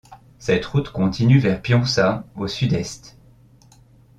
Cette 0.39 0.65
route 0.65 0.89
continue 0.89 1.37
vers 1.37 1.61
Pionsat 1.61 2.23
au 2.35 2.47
sud-est. 2.47 3.19